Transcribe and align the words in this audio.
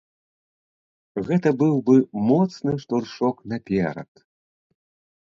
Гэта 1.27 1.49
быў 1.61 1.75
бы 1.91 1.95
моцны 2.31 2.71
штуршок 2.87 3.35
наперад. 3.55 4.11